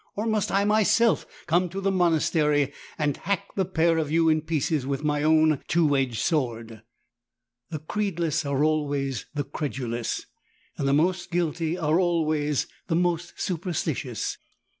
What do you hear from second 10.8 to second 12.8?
the most guilty are always